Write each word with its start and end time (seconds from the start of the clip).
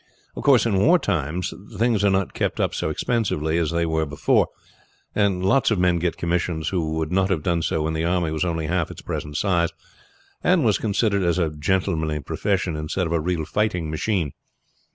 "Of 0.35 0.43
course 0.43 0.65
in 0.65 0.79
war 0.79 0.97
times 0.97 1.53
things 1.77 2.03
are 2.03 2.09
not 2.09 2.33
kept 2.33 2.59
up 2.59 2.73
so 2.73 2.89
expensively 2.89 3.59
as 3.59 3.69
they 3.69 3.85
were 3.85 4.07
before, 4.07 4.47
and 5.13 5.45
lots 5.45 5.69
of 5.69 5.77
men 5.77 5.99
get 5.99 6.17
commissions 6.17 6.69
who 6.69 6.95
would 6.97 7.11
not 7.11 7.29
have 7.29 7.43
done 7.43 7.61
so 7.61 7.83
when 7.83 7.93
the 7.93 8.03
army 8.03 8.31
was 8.31 8.43
only 8.43 8.65
half 8.65 8.89
its 8.89 9.03
present 9.03 9.37
size, 9.37 9.69
and 10.43 10.65
was 10.65 10.79
considered 10.79 11.21
as 11.21 11.37
a 11.37 11.51
gentlemanly 11.51 12.19
profession 12.19 12.75
instead 12.75 13.05
of 13.05 13.13
a 13.13 13.19
real 13.21 13.45
fighting 13.45 13.91
machine. 13.91 14.31